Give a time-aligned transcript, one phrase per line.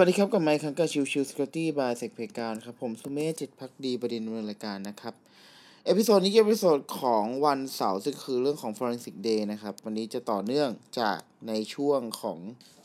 [0.00, 5.14] สวัสดีครับกับไมค์คังกับ Chill Chill Security by SECPlayground ครับ ผมสุเมธจิตภักดีบดินทร์ดำเนินรายการนะครับ
[5.86, 10.68] episode นี้เป็น episode ของวันเสาร์ซึ่งคือเรื่องของ Forensic Day นะครับ วันนี้จะต่อเนื่อง
[11.00, 11.18] จาก
[11.48, 12.38] ในช่วงของ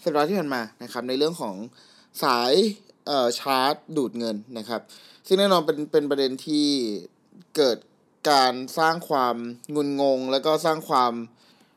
[0.03, 1.55] สัปดาห์ที่ผ่านมานะครับ ในเรื่องของ
[2.23, 2.53] สาย
[3.07, 4.81] เอ่อชาร์จดูดเงินนะครับ
[5.27, 6.67] ซึ่งแน่นอนเป็นเป็นประเด็นที่
[7.55, 7.77] เกิด
[8.31, 9.35] การสร้างความ
[9.75, 11.13] งุนงง แล้วก็สร้างความ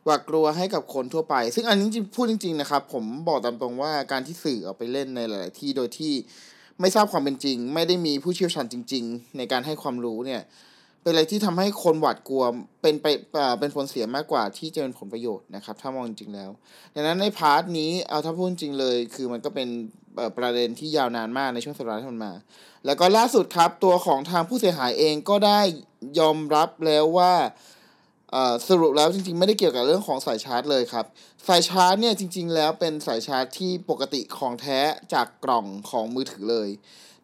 [0.05, 6.13] หวาดกลัวให้กับคนทั่วไป ซึ่งอันนี้จริงพูดจริง ๆ นะครับ ผมบอกตามตรงว่าการที่สื่อออกไปเล่นในหลาย ๆ ที่โดยที่
[6.81, 10.43] ไม่ทราบความเป็นจริง ไม่ได้มีผู้เชี่ยวชาญจริง ๆ ในการให้ความรู้เนี่ย
[11.03, 12.45] เป็นอะไรที่ทำให้คนหวาดกลัว
[12.83, 13.07] เป็นไป
[13.61, 16.51] เป็นผลเสียมากกว่าที่จะเป็นผลประโยชน์นะครับ ถ้ามองจริงแล้ว
[16.95, 19.69] ดังนั้นในพาร์ทนี้เอาถ้าพูดจริงเลย คือมันก็เป็น
[20.39, 22.33] ประเด็นที่ยาวนานมากในช่วงสัปดาห์ที่ผ่านมา
[22.87, 25.61] แล้วก็ล่าสุดครับตัวของทางผู้เสียหายเองก็ได้
[26.19, 27.33] ยอมรับแล้วว่า
[28.69, 31.07] สรุปแล้วจริงๆ ไม่ได้เกี่ยวกับเรื่องของสายชาร์จเลยครับ
[31.49, 34.81] สายชาร์จเนี่ยจริง ๆ แล้วเป็นสายชาร์จที่ปกติของแท้
[35.13, 36.69] จากกล่องของมือถือเลย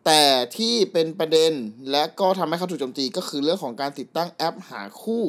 [0.07, 0.23] แต่
[0.57, 1.53] ที่เป็นประเด็น
[1.91, 5.25] และก็ทำให้เขาถูกโจมตีก็คือเรื่องของการติดตั้งแอปหาคู่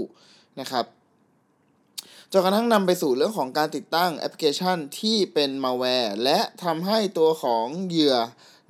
[0.60, 0.86] นะครับ
[2.32, 8.16] จนกระทั่งนำไปสู่เรื่องของการติดตั้งแอปพลิเคชันที่เป็นมาแวร์และทำให้ตัวของเหยื่อ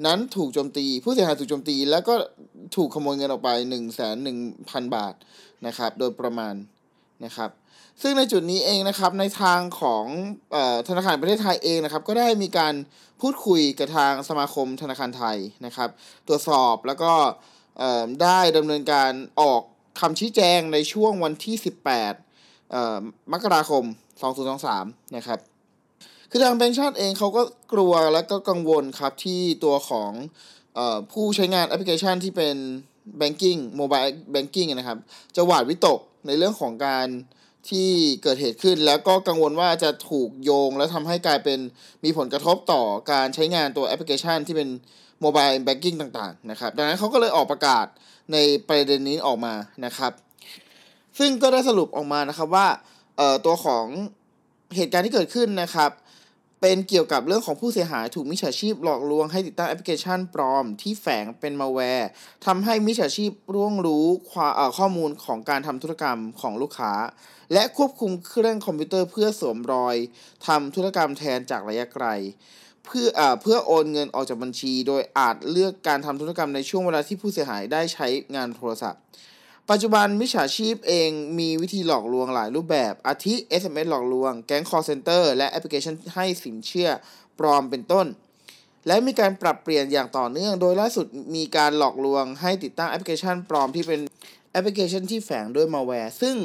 [0.05, 2.15] นั้นถูกโจมตี ผู้เสียหายถูกโจมตี แล้วก็
[2.75, 3.81] ถูกขโมยเงินออกไป 1 1 0 0
[4.71, 5.13] 0 0 บาท
[5.65, 6.55] นะครับโดยประมาณ
[7.25, 7.49] นะครับ
[8.01, 10.05] ซึ่งในจุดนี้เองนะครับในทางของ
[10.55, 12.73] ออธนาคารประเทศไทยเองนะครับก็ได้มีการ
[13.21, 15.89] พูดคุยกับทางสมาคมธนาคารไทยนะครับ
[16.27, 17.13] ตรวจสอบแล้วก็
[18.23, 19.11] ได้ดำเนินการ
[19.41, 19.61] ออก
[19.99, 21.55] คำชี้แจงในช่วงวันที่
[22.25, 23.83] 18 มกราคม
[24.49, 25.39] 2023 นะครับ
[26.29, 27.41] คือทางแบงก์ชาติเองเขาก็
[27.73, 30.11] กลัวและก็กังวลครับที่ตัวของ
[30.77, 30.79] อ
[31.11, 32.55] ผู้ใช้งานแอปพลิเคชันที่เป็น
[33.21, 34.97] banking mobile banking นะครับ
[35.35, 37.07] จะหวาดวิตก ในเรื่องของการ
[37.69, 37.89] ที่
[38.23, 41.59] เกิดเหตุขึ้น แล้วก็กังวลว่าจะถูกโยง แล้วทำให้กลายเป็น
[42.03, 44.69] มีผลกระทบต่อการใช้งานตัวแอปพลิเคชันที่เป็น
[45.21, 47.85] mobile banking ต่างๆนะครับดังนั้นเขาก็เลยออกประกาศ
[48.33, 48.37] ใน
[48.67, 49.53] ประเด็นนี้ออกมา
[49.85, 50.11] นะครับ
[51.19, 52.67] ซึ่งก็ได้สรุปออกมานะครับว่า
[53.45, 53.85] ตัวของ
[54.75, 55.91] เหตุการณ์ที่เกิดขึ้นนะครับ
[56.61, 62.09] เป็นเกี่ยวกับเรื่องของผู้เสียหายถูกมิจฉาชีพหลอกลวงให้ติดตั้งแอปพลิเคชันปลอม ที่แฝงเป็นมาแวร์
[62.45, 64.05] ทำให้มิจฉาชีพล่วงรู้
[64.77, 66.93] ข้อมูลของการทำธุรกรรมของลูกค้า
[67.53, 69.95] และควบคุมเครื่องคอมพิวเตอร์เพื่อสวมรอย
[70.47, 72.05] ทำธุรกรรมแทนจากระยะไกล
[72.85, 79.01] เพื่อเพื่อโอนเงินออกจากบัญชี โดยอาจเลือกการทำธุรกรรมในช่วงเวลาที่ผู้เสียหายได้ใช้งานโทรศัพท์
[79.69, 86.89] ปัจจุบันมิจฉาชีพเองมีวิธีหลอกลวงหลายรูปแบบ อาทิ SMS หลอกลวง แก๊งคอลเซ็นเตอร์และแอปพลิเคชันให้สินเชื่อ
[87.39, 88.05] ปลอมเป็นต้น
[88.87, 91.05] และมีการปรับเปลี่ยนอย่างต่อเนื่อง โดยล่าสุด
[91.35, 93.99] มีการหลอกลวงให้ติดตั้งแอปพลิเคชันปลอมที่เป็น
[94.51, 96.35] แอปพลิเคชันที่แฝงด้วยมาแวร์ ซึ่ง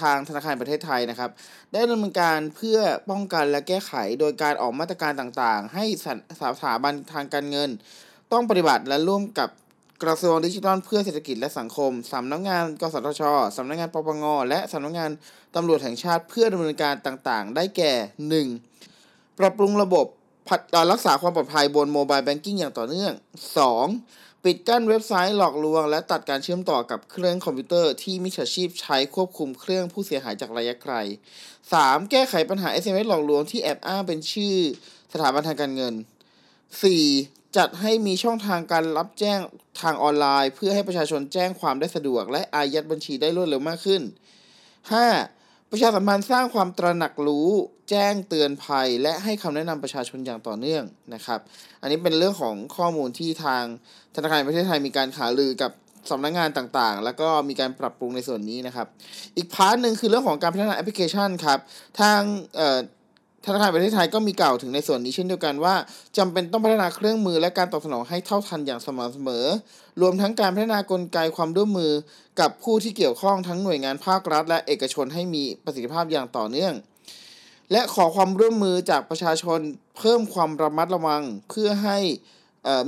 [0.00, 1.30] ทางธนาคารประเทศไทยนะครับ
[1.72, 2.78] ได้ดำเนินการเพื่อ
[3.10, 5.84] ป้องกันและแก้ไขโดยการออกมาตรการต่างๆ ให้
[6.40, 7.70] สถาบันทางการเงิน
[8.32, 9.48] ต้องปฏิบัติและร่วมกับ
[10.04, 13.22] กระทรวงดิจิทัลเพื่อเศรษฐกิจและสังคม สำนักงานกสทช
[13.56, 15.10] สำนักงานปปง และสำนักงาน
[15.54, 17.92] ตำรวจแห่งชาติเพื่อดำเนินการต่างๆ ได้แก่
[18.68, 19.38] 1.
[19.38, 20.06] ปรับปรุงระบบ
[20.92, 23.12] รักษาความปลอดภัยบนโมบายแบงกิ้งอย่างต่อเนื่อง
[23.80, 24.44] 2.
[24.44, 30.94] ปิดกั้นเว็บไซต์หลอกลวง และตัดการเชื่อมต่อกับเครื่องคอมพิวเตอร์ที่มิจฉาชีพใช้ควบคุมเครื่องผู้เสียหายจากระยะไกล
[31.52, 32.10] 3.
[32.10, 34.56] แก้ไขปัญหา SMS หลอกลวงที่แอบอ้างเป็นชื่อ
[35.12, 35.94] สถาบันทางการเงิน
[36.74, 37.43] 4.
[37.56, 39.38] จัดให้มีช่องทางการรับแจ้ง
[39.80, 44.02] ทางออนไลน์ เพื่อให้ประชาชนแจ้งความได้สะดวก และอายัดบัญชีได้รวดเร็วมากขึ้น
[45.06, 45.70] 5.
[45.70, 47.48] ประชาสัมพันธ์สร้างความตระหนักรู้
[47.90, 51.40] แจ้งเตือนภัย และให้คำแนะนำประชาชนอย่างต่อเนื่องนะครับ
[51.80, 53.62] อันนี้เป็นเรื่องของข้อมูลที่ทาง
[54.14, 55.72] ธนาคารประเทศไทยมีการหารือกับ
[56.10, 58.86] สำนักงานต่างๆ แล้วก็มีการปรับปรุงในส่วนนี้นะครับ
[59.36, 61.58] อีก part หนึ่งคือเรื่องของการพัฒนาแอปพลิเคชันครับ
[62.00, 62.20] ทาง
[63.44, 65.74] ธนาคารประเทศไทยก็มีกล่าวถึงในส่วนนี้เช่นเดียวกันว่า
[66.16, 69.46] จำเป็นต้องพัฒนาเครื่องมือและการตอบสนองให้เท่าทันอย่างสม่ำเสมอ
[70.00, 71.92] รวมทั้งการพัฒนากลไกความร่วมมือ
[72.40, 76.74] กับผู้ที่เกี่ยวข้องทั้งหน่วยงานภาครัฐ และเอกชนให้มีประสิทธิภาพอย่างต่อเนื่อง
[77.72, 79.60] และขอความร่วมมือจากประชาชน
[79.98, 81.98] เพิ่มความระมัดระวังเพื่อให้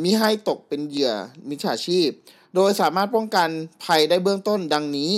[0.03, 1.13] มิให้ตกเป็นเหยื่อ
[1.49, 2.09] มิจฉาชีพ
[2.55, 3.49] โดยสามารถป้องกัน
[3.85, 5.13] ภัยได้เบื้องต้นดังนี้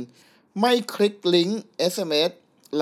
[0.00, 0.60] 1.
[0.60, 1.62] ไม่คลิกลิงก์
[1.92, 2.30] SMS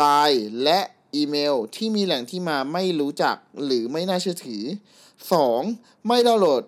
[0.01, 0.81] Line และ
[1.15, 4.63] อีเมลที่มีแหล่งที่มาไม่รู้จักหรือไม่น่าเชื่อถือ
[5.35, 6.07] 2.
[6.07, 6.63] ไม่ดาวน์โหลด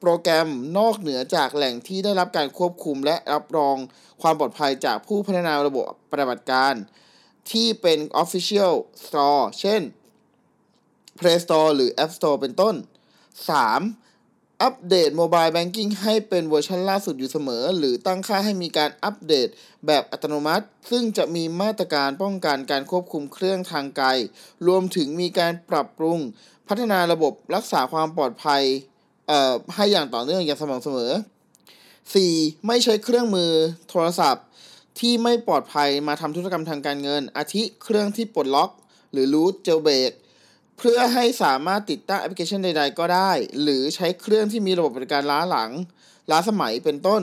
[0.00, 0.48] โปรแกรม
[0.78, 3.76] นอกเหนือจากแหล่งที่ได้รับการควบคุมและรับรอง
[4.22, 6.74] ความปลอดภัยจากผู้พัฒนาระบบปฏิบัติการ
[7.50, 8.74] ที่เป็น Official
[9.04, 9.82] Store เช่น
[11.18, 12.74] Play Store หรือ App Store เป็นต้น
[13.48, 14.07] 3.
[14.62, 19.48] อัปเดต mobile banking ให้เป็นเวอร์ชันล่าสุดอยู่เสมอ หรือตั้งค่าให้มีการอัปเดต
[19.86, 24.08] แบบอัตโนมัติ ซึ่งจะมีมาตรการป้องกันการควบคุมเครื่องทางไกล
[24.66, 26.18] รวมถึงมีการปรับปรุง
[26.68, 28.62] พัฒนาระบบรักษาความปลอดภัย
[29.74, 31.12] ให้อย่างต่อเนื่องอย่างสม่ำเสมอ
[31.88, 32.66] 4.
[32.66, 33.52] ไม่ใช้เครื่องมือ
[33.88, 34.44] โทรศัพท์
[35.00, 38.70] ที่ไม่ปลอดภัยมาทำธุรกรรมทางการเงิน อาทิเครื่องที่ปลดล็อก
[39.12, 40.12] หรือรูทเจลเบรก
[40.78, 43.30] เพื่อให้สามารถติดตั้งแอปพลิเคชันใด ๆ ก็ได้
[43.62, 45.70] หรือใช้เครื่องที่มีระบบบัติการล้าหลัง
[46.30, 47.22] ล้าสมัยเป็นต้น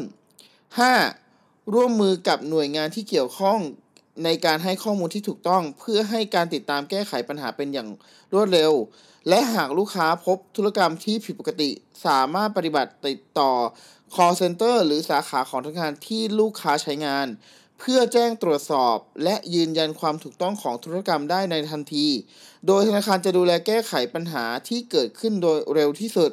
[1.05, 1.73] 5.
[1.73, 3.59] ร่วมมือกับหน่วยงานที่เกี่ยวข้อง
[4.23, 7.89] ในการให้ข้อมูลที่ถูกต้อง เพื่อให้การติดตามแก้ไขปัญหาเป็นอย่าง
[8.33, 8.71] รวดเร็ว
[9.29, 11.69] และหากลูกค้าพบธุรกรรมที่ผิดปกติ
[12.05, 13.51] สามารถปฏิบัติติดต่อ
[14.15, 17.27] call center หรือสาขาของธนาคารที่ลูกค้าใช้งาน
[17.79, 22.07] เพื่อแจ้งตรวจสอบ และยืนยันความถูกต้องของธุรกรรมได้ในทันที
[22.67, 26.31] โดยธนาคารจะดูแลแก้ไขปัญหาที่เกิดขึ้นโดยเร็วที่สุด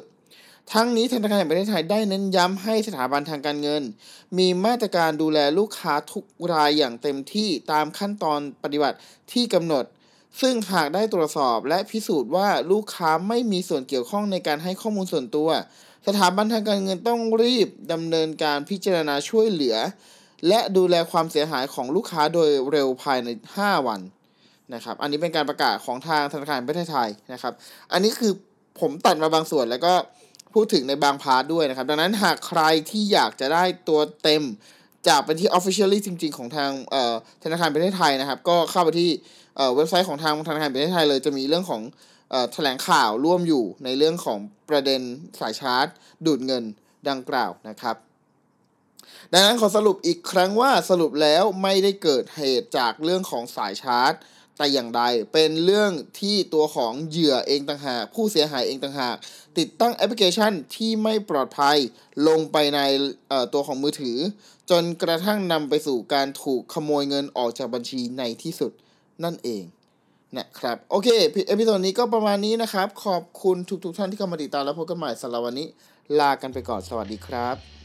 [0.73, 3.83] ทั้งนี้ธนาคารแห่งประเทศไทยได้เน้นย้ำให้สถาบันทางการเงิน
[4.37, 8.97] มีมาตรการดูแลลูกค้าทุกรายอย่างเต็มที่ตามขั้นตอนปฏิบัติ
[9.31, 9.85] ที่กำหนด
[10.41, 15.49] ซึ่งหากได้ตรวจสอบและพิสูจน์ว่าลูกค้าไม่มีส่วนเกี่ยวข้องในการให้ข้อมูลส่วนตัว
[16.07, 19.75] สถาบันทางการเงินต้องรีบดำเนินการพิจารณาช่วยเหลือ
[20.47, 24.01] และดูแลความเสียหายของลูกค้าโดยเร็วภายใน 5 วัน
[24.73, 27.53] นะครับ อันนี้เป็นการประกาศของทางธนาคารประเทศไทยนะครับ
[27.91, 28.33] อันนี้คือ
[28.79, 29.93] ผมตัดมาบางส่วนแล้วก็
[30.53, 34.43] พูดถึงในบางพาร์ทด้วยนะครับ ดังนั้นหากใครที่อยากจะได้ตัวเต็ม
[35.07, 37.13] จากเป็นที่ officially จริง ๆ ของทางเอ่อ
[37.43, 39.09] ธนาคารประเทศไทยนะครับ ก็เข้าไปที่
[39.57, 41.81] เอ่อเว็บไซต์ของทางธนาคารประเทศไทยเลยจะมีเรื่องของ
[42.31, 45.01] เอ่อแถลงข่าวร่วมอยู่ในเรื่องของประเด็น
[45.39, 45.87] สายชาร์จ
[46.25, 46.63] ดูดเงิน
[47.09, 47.95] ดังกล่าวนะครับ
[49.31, 54.13] ดังนั้นขอสรุปอีกครั้งว่าสรุปแล้วไม่ได้เกิดเหตุจากเรื่องของสายชาร์จ
[54.57, 55.03] แต่อย่างใด
[55.33, 59.15] เป็นเรื่องที่ตัวของเหยื่อเองต่างหาก ผู้เสียหายเองต่างหาก
[59.57, 61.77] ติดตั้งแอปพลิเคชันที่ไม่ปลอดภัย
[62.27, 62.79] ลงไปใน
[63.29, 64.17] เอ่อตัวของมือถือ
[64.69, 68.71] จนกระทั่งนำไปสู่การถูกขโมยเงินออกจากบัญชีในที่สุด
[69.23, 69.63] นั่นเอง
[70.37, 71.07] นะครับโอเค
[71.47, 75.67] episode นี้ก็ประมาณนี้นะครับ ขอบคุณทุกๆท่านที่เข้ามาติดตามแล้วพบกันใหม่สำหรับวันนี้
[76.19, 77.82] ลากันไปก่อนสวัสดีครับ